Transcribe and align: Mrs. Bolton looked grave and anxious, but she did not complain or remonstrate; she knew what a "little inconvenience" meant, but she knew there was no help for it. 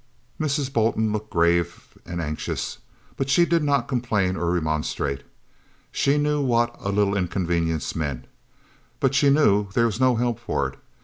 Mrs. 0.39 0.73
Bolton 0.73 1.13
looked 1.13 1.29
grave 1.29 1.95
and 2.07 2.19
anxious, 2.19 2.79
but 3.17 3.29
she 3.29 3.45
did 3.45 3.63
not 3.63 3.87
complain 3.87 4.35
or 4.35 4.49
remonstrate; 4.49 5.21
she 5.91 6.17
knew 6.17 6.41
what 6.41 6.75
a 6.79 6.89
"little 6.91 7.15
inconvenience" 7.15 7.95
meant, 7.95 8.25
but 8.99 9.13
she 9.13 9.29
knew 9.29 9.69
there 9.73 9.85
was 9.85 9.99
no 10.01 10.15
help 10.15 10.39
for 10.39 10.69
it. 10.69 10.79